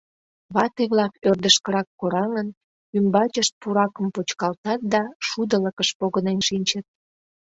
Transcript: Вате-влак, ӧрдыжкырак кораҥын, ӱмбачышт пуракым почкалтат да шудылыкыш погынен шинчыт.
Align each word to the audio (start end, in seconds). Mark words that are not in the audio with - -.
Вате-влак, 0.55 1.13
ӧрдыжкырак 1.29 1.87
кораҥын, 1.99 2.47
ӱмбачышт 2.97 3.53
пуракым 3.61 4.07
почкалтат 4.15 4.79
да 4.93 5.01
шудылыкыш 5.27 5.89
погынен 5.99 6.39
шинчыт. 6.47 6.85